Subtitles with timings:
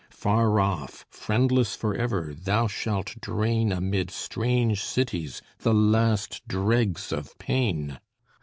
[0.09, 7.99] Far off, friendless forever, thou shalt drain Amid strange cities the last dregs of pain!